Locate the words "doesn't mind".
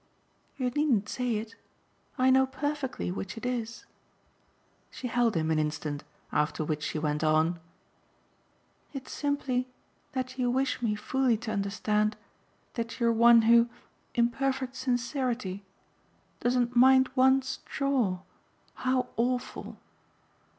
16.39-17.09